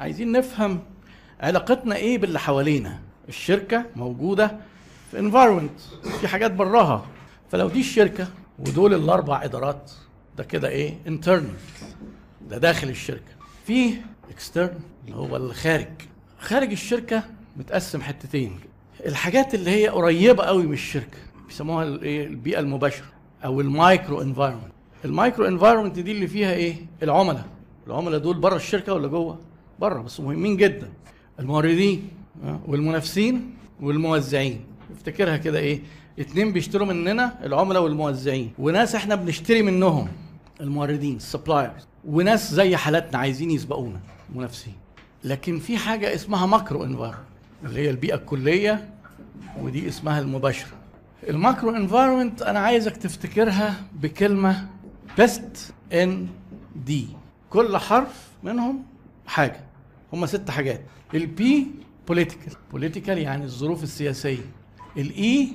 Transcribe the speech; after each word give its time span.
عايزين 0.00 0.32
نفهم 0.32 0.80
علاقتنا 1.40 1.96
إيه 1.96 2.18
باللي 2.18 2.38
حوالينا. 2.38 2.98
الشركة 3.28 3.84
موجودة 3.96 4.56
في 5.10 5.18
environment 5.18 5.80
في 6.20 6.28
حاجات 6.28 6.52
براها. 6.52 7.06
فلو 7.50 7.68
دي 7.68 7.80
الشركة 7.80 8.28
ودول 8.58 8.94
الأربع 8.94 9.44
إدارات 9.44 9.90
ده 10.36 10.44
كده 10.44 10.68
إيه؟ 10.68 10.94
internal 11.06 11.54
ده 12.48 12.58
داخل 12.58 12.88
الشركة. 12.88 13.32
في 13.66 13.94
external 14.30 14.78
اللي 15.04 15.16
هو 15.16 15.36
الخارج. 15.36 15.88
خارج 16.38 16.70
الشركة 16.70 17.22
متقسم 17.56 18.02
حتتين. 18.02 18.60
الحاجات 19.06 19.54
اللي 19.54 19.70
هي 19.70 19.88
قريبة 19.88 20.44
قوي 20.44 20.66
من 20.66 20.72
الشركة 20.72 21.18
بيسموها 21.48 21.84
الايه 21.84 22.26
البيئة 22.26 22.60
المباشرة 22.60 23.06
أو 23.44 23.60
ال 23.60 23.70
micro 23.70 24.22
environment 24.22 24.72
ال 25.04 25.11
micro 25.11 25.46
environment 25.46 25.98
دي 25.98 26.12
اللي 26.12 26.26
فيها 26.26 26.52
إيه؟ 26.52 26.76
العملاء. 27.02 27.44
العملاء 27.86 28.20
دول 28.20 28.38
بره 28.38 28.56
الشركة 28.56 28.94
ولا 28.94 29.08
جوه؟ 29.08 29.38
بره 29.80 30.02
بس 30.02 30.20
مهمين 30.20 30.56
جدا. 30.56 30.88
الموردين 31.40 32.08
آه، 32.44 32.60
والمنافسين 32.66 33.54
والموزعين. 33.80 34.64
افتكرها 34.96 35.36
كده 35.36 35.58
إيه؟ 35.58 35.80
اتنين 36.18 36.52
بيشتروا 36.52 36.86
مننا 36.86 37.46
العملاء 37.46 37.82
والموزعين. 37.82 38.52
وناس 38.58 38.94
إحنا 38.94 39.14
بنشتري 39.14 39.62
منهم 39.62 40.08
الموردين 40.60 41.16
ال 41.16 41.23
suppliers 41.23 41.86
وناس 42.04 42.54
زي 42.54 42.76
حالاتنا 42.76 43.18
عايزين 43.18 43.50
يسبقونا 43.50 44.00
منافسين 44.34 44.74
لكن 45.24 45.58
في 45.58 45.76
حاجة 45.78 46.14
اسمها 46.14 46.46
macro 46.46 46.84
environment 46.84 47.20
اللي 47.64 47.80
هي 47.80 47.90
البيئة 47.90 48.14
الكلية 48.14 48.88
ودي 49.60 49.88
اسمها 49.88 50.20
المباشرة. 50.20 50.72
ال 51.28 51.35
macro 51.35 51.70
environment 51.70 52.42
أنا 52.42 52.58
عايزك 52.58 52.96
تفتكرها 52.96 53.74
بكلمة 54.02 54.68
PEST 55.18 55.74
ND 55.92 57.06
كل 57.50 57.76
حرف 57.76 58.28
منهم 58.42 58.82
حاجة. 59.26 59.60
هم 60.12 60.26
ست 60.26 60.50
حاجات. 60.50 60.80
ال 61.14 61.40
P 61.40 61.66
political 62.08 62.52
political 62.70 63.18
يعني 63.18 63.44
الظروف 63.44 63.82
السياسية. 63.82 64.44
ال 64.96 65.48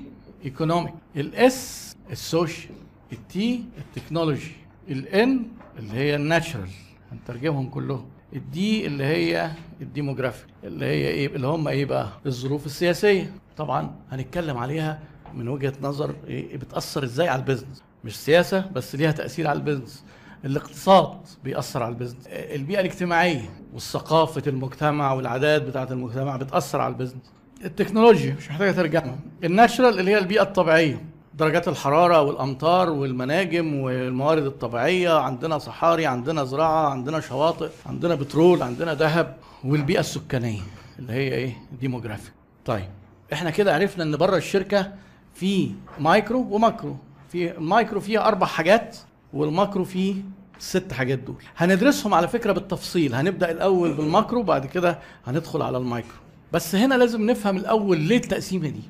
E 0.45 0.51
economic 0.51 0.93
ال 1.15 1.55
S 1.55 1.95
ال 2.11 2.20
social 2.20 2.71
ال 3.11 3.37
T 3.37 3.63
ال 3.77 3.84
technology 3.84 4.51
ال 4.89 5.16
N 5.16 5.43
اللي 5.79 5.93
هي 5.93 6.15
ال 6.15 6.22
natural 6.22 6.69
هنترجمهم 7.11 7.69
كلهم. 7.69 8.05
ال 8.33 8.59
D 8.59 8.85
اللي 8.87 9.03
هي 9.03 9.51
ال 9.81 9.87
demographic 9.87 10.47
اللي 10.63 10.85
هي 10.85 11.07
إيه؟ 11.07 11.27
اللي 11.35 11.47
هم 11.47 11.67
إيه 11.67 11.85
بقى؟ 11.85 12.09
الظروف 12.25 12.65
السياسية. 12.65 13.33
طبعا 13.57 13.95
هنتكلم 14.11 14.57
عليها 14.57 14.99
من 15.33 15.47
وجهة 15.47 15.73
نظر 15.81 16.15
إيه؟ 16.27 16.57
بتأثر 16.57 17.03
إزاي 17.03 17.27
على 17.27 17.39
ال 17.39 17.44
business 17.44 17.83
مش 18.03 18.15
سياسة 18.17 18.67
بس 18.67 18.95
ليها 18.95 19.11
تأثير 19.11 19.47
على 19.47 19.59
ال 19.59 19.64
business 19.64 20.03
الاقتصاد 20.45 21.17
بيأثر 21.43 21.83
على 21.83 21.93
ال 21.93 21.97
business 21.97 22.27
البيئة 22.27 22.79
الاجتماعية 22.79 23.49
والثقافة 23.73 24.43
المجتمع 24.47 25.13
والعادات 25.13 25.61
بتاعة 25.61 25.87
المجتمع 25.91 26.35
بتأثر 26.37 26.81
على 26.81 26.91
ال 26.93 26.96
business 26.96 27.21
التكنولوجيا 27.65 28.35
مش 28.37 28.49
محتاجة 28.49 28.71
ترجمة 28.71 29.15
ال 29.43 29.50
natural 29.50 29.99
اللي 29.99 30.11
هي 30.11 30.17
البيئة 30.17 30.41
الطبيعية. 30.41 31.05
درجات 31.33 31.67
الحرارة 31.67 32.21
والأمطار 32.21 32.89
والمناجم 32.89 33.73
والموارد 33.73 34.45
الطبيعية. 34.45 35.19
عندنا 35.19 35.57
صحاري 35.57 36.05
عندنا 36.05 36.43
زراعة 36.43 36.89
عندنا 36.89 37.19
شواطئ 37.19 37.69
عندنا 37.85 38.15
بترول 38.15 38.63
عندنا 38.63 38.93
ذهب 38.93 39.35
والبيئة 39.63 39.99
السكانية 39.99 40.61
اللي 40.99 41.13
هي 41.13 41.33
إيه؟ 41.33 41.57
demographic. 41.81 42.33
طيب 42.65 42.89
إحنا 43.33 43.49
كده 43.49 43.75
عرفنا 43.75 44.03
إن 44.03 44.17
بره 44.17 44.37
الشركة 44.37 44.91
في 45.33 45.71
micro 45.99 46.47
و 46.51 46.58
macro. 46.58 46.97
في 47.31 47.57
المايكرو 47.57 47.99
فيها 47.99 48.27
أربع 48.27 48.47
حاجات 48.47 48.97
وال 49.35 49.49
macro 49.49 49.83
فيه 49.83 50.15
ست 50.59 50.93
حاجات 50.93 51.19
دول. 51.19 51.35
هندرسهم 51.57 52.13
على 52.13 52.27
فكرة 52.27 52.51
بالتفصيل. 52.51 53.15
هنبدأ 53.15 53.51
الأول 53.51 53.93
بال 53.93 54.08
macro 54.08 54.43
بعد 54.43 54.65
كده 54.65 54.99
هندخل 55.27 55.61
على 55.61 55.77
المايكرو. 55.77 56.11
بس 56.51 56.75
هنا 56.75 56.95
لازم 56.95 57.29
نفهم 57.29 57.57
الأول 57.57 57.97
ليه 57.99 58.17
التقسيمة 58.17 58.69
دي. 58.69 58.81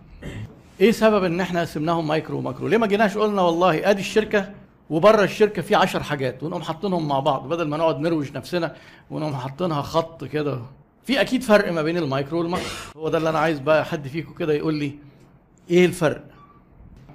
إيه 0.81 0.91
سبب 0.91 1.23
إن 1.23 1.41
إحنا 1.41 1.61
قسمناهم 1.61 2.07
micro 2.07 2.37
و 2.37 2.42
macro؟ 2.42 2.67
ليه 2.67 2.77
ما 2.77 2.87
جيناش 2.87 3.17
قلنا 3.17 3.41
والله 3.41 3.89
أدي 3.89 4.01
الشركة 4.01 4.49
وبره 4.89 5.23
الشركة 5.23 5.61
في 5.61 5.75
عشر 5.75 6.03
حاجات 6.03 6.43
ونقوم 6.43 6.61
حاطينهم 6.61 7.07
مع 7.07 7.19
بعض 7.19 7.47
بدل 7.49 7.67
ما 7.67 7.77
نقعد 7.77 7.99
نروج 7.99 8.31
نفسنا 8.37 8.75
ونقوم 9.11 9.35
حاطينها 9.35 9.81
خط 9.81 10.23
كده. 10.23 10.59
في 11.03 11.21
أكيد 11.21 11.43
فرق 11.43 11.71
ما 11.71 11.81
بين 11.81 11.97
ال 11.97 12.04
micro 12.04 12.39
وال 12.39 12.46
macro. 12.46 12.65
هو 12.97 13.09
ده 13.09 13.17
اللي 13.17 13.29
أنا 13.29 13.39
عايز 13.39 13.59
بقى 13.59 13.85
حد 13.85 14.07
فيكم 14.07 14.33
كده 14.33 14.53
يقول 14.53 14.73
لي 14.73 14.91
إيه 15.69 15.85
الفرق؟ 15.85 16.23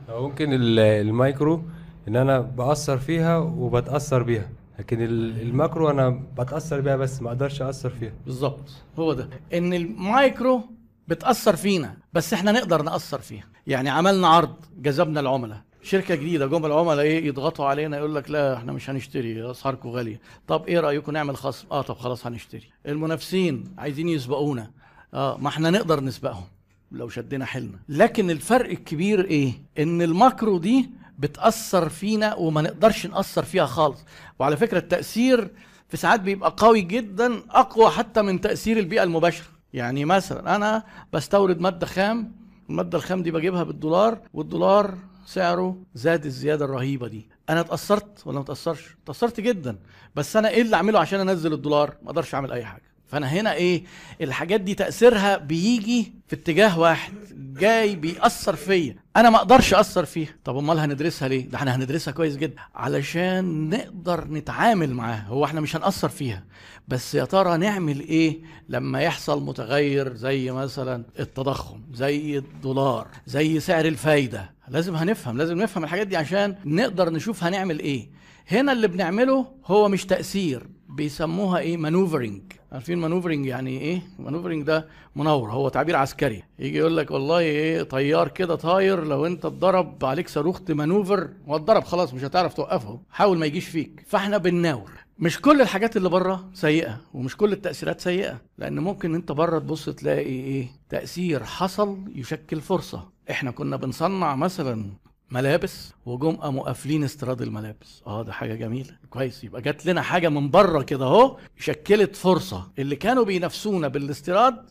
ممكن 0.08 0.52
ال- 0.52 0.78
المايكرو 0.78 1.62
إن 2.08 2.16
أنا 2.16 2.40
بأثر 2.40 2.98
فيها 2.98 3.36
وبتأثر 3.38 4.22
بيها 4.22 4.48
لكن 4.78 5.02
ال- 5.02 5.40
ال 5.40 5.49
macro 5.49 5.90
أنا 5.90 6.22
بتأثر 6.38 6.80
بيها 6.80 6.96
بس 6.96 7.22
ما 7.22 7.28
أقدرش 7.28 7.62
أثر 7.62 7.90
فيها. 7.90 8.12
بالظبط 8.26 8.70
هو 8.98 9.12
ده. 9.12 9.28
إن 9.54 9.74
المايكرو 9.74 10.62
بتأثر 11.08 11.56
فينا 11.56 11.96
بس 12.12 12.32
إحنا 12.32 12.52
نقدر 12.52 12.82
نأثر 12.82 13.18
فيها. 13.18 13.44
يعني 13.66 13.90
عملنا 13.90 14.28
عرض 14.28 14.54
جذبنا 14.78 15.20
العملاء. 15.20 15.60
شركة 15.82 16.14
جديدة 16.14 16.46
جم 16.46 16.66
العملاء 16.66 17.00
إيه 17.00 17.26
يضغطوا 17.26 17.64
علينا 17.66 17.96
يقول 17.96 18.14
لك 18.14 18.30
لا 18.30 18.56
إحنا 18.56 18.72
مش 18.72 18.90
هنشتري 18.90 19.50
أسعاركم 19.50 19.88
غالية. 19.88 20.20
طب 20.48 20.66
إيه 20.66 20.80
رأيكم 20.80 21.12
نعمل 21.12 21.36
خصم 21.36 21.66
آه 21.72 21.82
طب 21.82 21.96
خلاص 21.96 22.26
هنشتري. 22.26 22.70
المنافسين 22.86 23.64
عايزين 23.78 24.08
يسبقونا. 24.08 24.70
آه 25.14 25.36
ما 25.38 25.48
إحنا 25.48 25.70
نقدر 25.70 26.00
نسبقهم 26.00 26.44
لو 26.92 27.08
شدينا 27.08 27.44
حيلنا. 27.44 27.78
لكن 27.88 28.30
الفرق 28.30 28.70
الكبير 28.70 29.24
إيه؟ 29.24 29.52
إن 29.78 30.02
الماكرو 30.02 30.58
دي 30.58 30.90
بتأثر 31.20 31.88
فينا 31.88 32.34
وما 32.34 32.62
نقدرش 32.62 33.06
نأثر 33.06 33.44
فيها 33.44 33.66
خالص. 33.66 34.04
وعلى 34.38 34.56
فكرة 34.56 34.78
التأثير 34.78 35.50
في 35.88 35.96
ساعات 35.96 36.20
بيبقى 36.20 36.54
قوي 36.56 36.80
جدا 36.80 37.42
أقوى 37.50 37.90
حتى 37.90 38.22
من 38.22 38.40
تأثير 38.40 38.78
البيئة 38.78 39.02
المباشرة. 39.02 39.46
يعني 39.72 40.04
مثلا 40.04 40.56
أنا 40.56 40.82
بستورد 41.12 41.60
مادة 41.60 41.86
خام 41.86 42.32
المادة 42.70 42.98
الخام 42.98 43.22
دي 43.22 43.30
بجيبها 43.30 43.62
بالدولار 43.62 44.18
والدولار 44.34 44.94
سعره 45.26 45.76
زاد 45.94 46.24
الزيادة 46.26 46.64
الرهيبة 46.64 47.08
دي. 47.08 47.28
أنا 47.50 47.60
اتأثرت 47.60 48.22
ولا 48.26 48.36
ما 48.36 48.42
اتأثرش؟ 48.44 48.96
اتأثرت 49.04 49.40
جدا 49.40 49.78
بس 50.14 50.36
أنا 50.36 50.48
إيه 50.48 50.62
اللي 50.62 50.76
أعمله 50.76 50.98
عشان 50.98 51.28
أنزل 51.28 51.52
الدولار؟ 51.52 51.94
ما 52.02 52.08
أقدرش 52.10 52.34
أعمل 52.34 52.52
أي 52.52 52.64
حاجة. 52.64 52.89
فأنا 53.10 53.26
هنا 53.26 53.54
إيه 53.54 53.84
الحاجات 54.20 54.60
دي 54.60 54.74
تأثيرها 54.74 55.36
بيجي 55.36 56.12
في 56.28 56.36
اتجاه 56.36 56.78
واحد 56.78 57.12
جاي 57.60 57.96
بيأثر 57.96 58.56
فيا. 58.56 58.96
أنا 59.16 59.30
ما 59.30 59.36
أقدرش 59.36 59.74
أثر 59.74 60.04
فيها. 60.04 60.28
طب 60.44 60.56
أمال 60.56 60.78
هندرسها 60.78 61.28
ليه؟ 61.28 61.48
ده 61.48 61.58
إحنا 61.58 61.76
هندرسها 61.76 62.12
كويس 62.12 62.36
جدا. 62.36 62.54
علشان 62.74 63.68
نقدر 63.70 64.24
نتعامل 64.28 64.94
معاها. 64.94 65.26
هو 65.28 65.44
إحنا 65.44 65.60
مش 65.60 65.76
هنأثر 65.76 66.08
فيها. 66.08 66.44
بس 66.88 67.14
يا 67.14 67.24
ترى 67.24 67.56
نعمل 67.56 68.00
إيه 68.00 68.38
لما 68.68 69.00
يحصل 69.00 69.42
متغير 69.44 70.14
زي 70.16 70.50
مثلا 70.50 71.04
التضخم 71.20 71.80
زي 71.94 72.38
الدولار 72.38 73.06
زي 73.26 73.60
سعر 73.60 73.84
الفايدة؟ 73.84 74.50
لازم 74.68 74.96
هنفهم 74.96 75.38
لازم 75.38 75.58
نفهم 75.62 75.84
الحاجات 75.84 76.06
دي 76.06 76.16
عشان 76.16 76.56
نقدر 76.64 77.10
نشوف 77.10 77.44
هنعمل 77.44 77.78
إيه. 77.78 78.08
هنا 78.48 78.72
اللي 78.72 78.88
بنعمله 78.88 79.46
هو 79.66 79.88
مش 79.88 80.06
تأثير. 80.06 80.66
بيسموها 81.00 81.58
إيه؟ 81.58 81.76
maneuvering 81.76 82.42
عارفين 82.72 82.98
maneuvering 82.98 83.46
يعني 83.46 83.80
إيه؟ 83.80 84.02
maneuvering 84.18 84.62
ده 84.62 84.86
maneuver 85.16 85.50
هو 85.50 85.68
تعبير 85.68 85.96
عسكري. 85.96 86.42
يجي 86.58 86.78
يقول 86.78 86.96
لك 86.96 87.10
والله 87.10 87.38
إيه؟ 87.38 87.82
طيار 87.82 88.28
كده 88.28 88.54
طاير 88.54 89.04
لو 89.04 89.26
أنت 89.26 89.44
اتضرب 89.44 90.04
عليك 90.04 90.28
صاروخ 90.28 90.60
ت 90.60 90.68
maneuver 90.68 91.28
هو 91.48 91.56
اتضرب 91.56 91.84
خلاص 91.84 92.14
مش 92.14 92.24
هتعرف 92.24 92.54
توقفه. 92.54 93.00
حاول 93.10 93.38
ما 93.38 93.46
يجيش 93.46 93.68
فيك. 93.68 94.04
فإحنا 94.06 94.38
بنناور. 94.38 94.90
مش 95.18 95.40
كل 95.40 95.60
الحاجات 95.60 95.96
اللي 95.96 96.08
بره 96.08 96.50
سيئة 96.54 97.00
ومش 97.14 97.36
كل 97.36 97.52
التأثيرات 97.52 98.00
سيئة 98.00 98.40
لأن 98.58 98.78
ممكن 98.78 99.14
أنت 99.14 99.32
بره 99.32 99.58
تبص 99.58 99.88
تلاقي 99.88 100.22
إيه؟ 100.22 100.66
تأثير 100.88 101.44
حصل 101.44 101.98
يشكل 102.14 102.60
فرصة. 102.60 103.08
إحنا 103.30 103.50
كنا 103.50 103.76
بنصنع 103.76 104.36
مثلا 104.36 104.90
ملابس 105.30 105.92
وجم 106.06 106.36
قاموا 106.36 106.64
قافلين 106.64 107.04
استيراد 107.04 107.42
الملابس. 107.42 108.02
آه 108.06 108.22
ده 108.22 108.32
حاجة 108.32 108.54
جميلة. 108.54 108.90
كويس. 109.10 109.44
يبقى 109.44 109.62
جات 109.62 109.86
لنا 109.86 110.02
حاجة 110.02 110.28
من 110.28 110.50
بره 110.50 110.82
كده 110.82 111.04
أهو 111.04 111.36
شكلت 111.58 112.16
فرصة. 112.16 112.70
اللي 112.78 112.96
كانوا 112.96 113.24
بينافسونا 113.24 113.88
بالاستيراد 113.88 114.70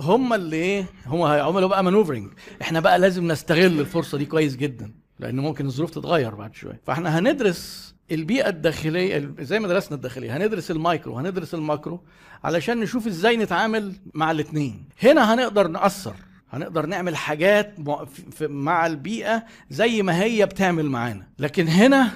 هم 0.00 0.32
اللي 0.32 0.56
إيه؟ 0.56 0.86
هم 1.06 1.22
هيعملوا 1.22 1.68
بقى 1.68 1.84
maneuvering 1.84 2.32
إحنا 2.62 2.80
بقى 2.80 2.98
لازم 2.98 3.28
نستغل 3.32 3.80
الفرصة 3.80 4.18
دي 4.18 4.24
كويس 4.26 4.56
جدا 4.56 4.92
لأن 5.18 5.40
ممكن 5.40 5.66
الظروف 5.66 5.90
تتغير 5.90 6.34
بعد 6.34 6.54
شوية. 6.54 6.80
فإحنا 6.86 7.18
هندرس 7.18 7.94
البيئة 8.10 8.48
الداخلية 8.48 9.34
زي 9.40 9.58
ما 9.58 9.68
درسنا 9.68 9.96
الداخلية 9.96 10.36
هندرس 10.36 10.70
المايكرو 10.70 11.18
هندرس 11.18 11.54
ال 11.54 11.62
macro 11.62 12.00
علشان 12.44 12.80
نشوف 12.80 13.06
إزاي 13.06 13.36
نتعامل 13.36 13.92
مع 14.14 14.30
الاتنين. 14.30 14.88
هنا 15.02 15.34
هنقدر 15.34 15.68
نأثر. 15.68 16.14
هنقدر 16.50 16.86
نعمل 16.86 17.16
حاجات 17.16 17.74
مع- 17.78 18.86
البيئة 18.86 19.44
زي 19.70 20.02
ما 20.02 20.22
هي 20.22 20.46
بتعمل 20.46 20.86
معانا. 20.86 21.26
لكن 21.38 21.68
هنا 21.68 22.12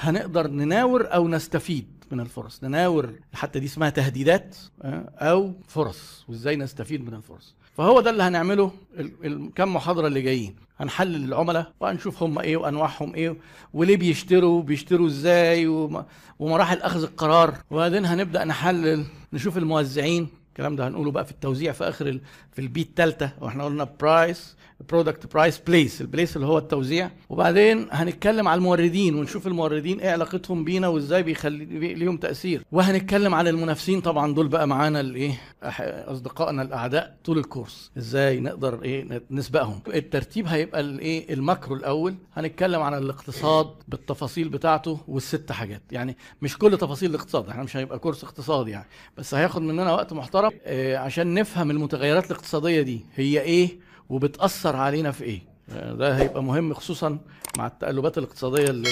هنقدر 0.00 0.46
نناور 0.46 1.14
أو 1.14 1.28
نستفيد 1.28 1.86
من 2.12 2.20
الفرص. 2.20 2.64
نناور 2.64 3.12
حتى 3.34 3.58
دي 3.60 3.66
اسمها 3.66 3.90
تهديدات 3.90 4.56
آه، 4.82 5.12
أو 5.18 5.54
فرص. 5.68 6.24
وإزاي 6.28 6.56
نستفيد 6.56 7.04
من 7.08 7.14
الفرص؟ 7.14 7.54
فهو 7.76 8.00
ده 8.00 8.10
اللي 8.10 8.22
هنعمله 8.22 8.72
ال- 8.98 9.12
الكم 9.26 9.74
محاضرة 9.74 10.06
اللي 10.06 10.22
جايين. 10.22 10.56
هنحلل 10.78 11.24
العملاء 11.24 11.72
وهنشوف 11.80 12.22
هم 12.22 12.38
إيه 12.38 12.56
وأنواعهم 12.56 13.14
إيه 13.14 13.36
وليه 13.74 13.96
بيشتروا 13.96 14.62
بيشتروا 14.62 15.06
إزاي 15.06 15.66
وم- 15.66 16.04
ومراحل 16.38 16.78
أخذ 16.82 17.02
القرار. 17.02 17.54
وبعدين 17.70 18.04
هنبدأ 18.04 18.44
نحلل 18.44 19.04
نشوف 19.32 19.58
الموزعين. 19.58 20.28
الكلام 20.58 20.76
ده. 20.76 20.88
هنقوله 20.88 21.10
بقى 21.10 21.24
في 21.24 21.30
التوزيع 21.30 21.72
في 21.72 21.84
آخر 21.88 22.06
ال... 22.08 22.20
في 22.52 22.58
ال 22.58 22.69
P 22.69 22.80
الثالثه 22.80 23.30
وإحنا 23.40 23.64
قلنا 23.64 23.84
price 24.00 24.56
product 24.90 25.32
price 25.34 25.58
place 25.58 26.00
ال 26.00 26.06
place 26.06 26.36
اللي 26.36 26.46
هو 26.46 26.58
التوزيع. 26.58 27.10
وبعدين 27.28 27.86
هنتكلم 27.90 28.48
على 28.48 28.58
الموردين 28.58 29.14
ونشوف 29.14 29.46
الموردين 29.46 30.00
إيه 30.00 30.10
علاقتهم 30.10 30.64
بينا 30.64 30.88
وإزاي 30.88 31.22
بيخلي 31.22 31.64
بي- 31.64 31.94
ليهم 31.94 32.16
تأثير. 32.16 32.62
وهنتكلم 32.72 33.34
عن 33.34 33.48
المنافسين 33.48 34.00
طبعا. 34.00 34.34
دول 34.34 34.48
بقى 34.48 34.68
معانا 34.68 35.00
الايه 35.00 35.40
أصدقائنا 35.62 36.62
الأعداء 36.62 37.16
طول 37.24 37.38
الكورس. 37.38 37.90
إزاي 37.98 38.40
نقدر 38.40 38.82
إيه 38.82 39.22
نسبقهم. 39.30 39.80
الترتيب 39.94 40.46
هيبقى 40.46 40.80
الايه 40.80 41.34
ال 41.34 41.41
macro 41.41 41.74
الأول. 41.76 42.14
هنتكلم 42.34 42.82
عن 42.82 42.94
الاقتصاد 42.94 43.70
بالتفاصيل 43.88 44.48
بتاعته 44.48 45.00
والست 45.08 45.52
حاجات. 45.52 45.82
يعني 45.92 46.16
مش 46.42 46.58
كل 46.58 46.78
تفاصيل 46.78 47.10
الاقتصاد 47.10 47.48
إحنا 47.48 47.62
مش 47.62 47.76
هيبقى 47.76 47.98
كورس 47.98 48.24
اقتصاد 48.24 48.68
يعني. 48.68 48.86
بس 49.18 49.34
هياخد 49.34 49.62
مننا 49.62 49.92
وقت 49.92 50.12
محترم. 50.12 50.47
آه، 50.64 50.96
عشان 50.96 51.34
نفهم 51.34 51.70
المتغيرات 51.70 52.26
الاقتصادية 52.30 52.82
دي 52.82 53.00
هي 53.16 53.40
إيه 53.40 53.78
وبتأثر 54.08 54.76
علينا 54.76 55.10
في 55.12 55.24
إيه. 55.24 55.40
آه، 55.70 55.92
ده 55.94 56.16
هيبقى 56.16 56.42
مهم 56.42 56.74
خصوصا 56.74 57.18
مع 57.58 57.66
التقلبات 57.66 58.18
الاقتصادية 58.18 58.70
اللي 58.70 58.88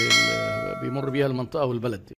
بيمر 0.83 1.11
بيها 1.11 1.27
المنطقة 1.27 1.65
والبلد 1.65 2.11